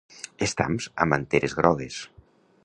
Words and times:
Estams 0.45 0.87
amb 1.05 1.17
anteres 1.19 1.55
grogues. 1.61 2.01